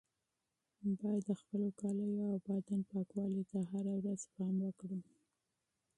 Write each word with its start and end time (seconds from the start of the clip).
باید 0.99 1.23
د 1.27 1.31
خپلو 1.39 1.67
جامو 1.79 2.15
او 2.31 2.37
بدن 2.47 2.81
پاکوالي 2.91 3.43
ته 3.51 3.59
هره 3.71 3.93
ورځ 3.99 4.21
پام 4.33 4.55
وکړو. 4.63 4.99